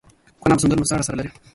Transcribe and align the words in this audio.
کونه 0.41 0.53
او 0.55 0.59
څنگل 0.61 0.77
نو 0.79 0.89
څه 0.89 0.93
اړه 0.95 1.05
سره 1.07 1.17
لري. 1.19 1.31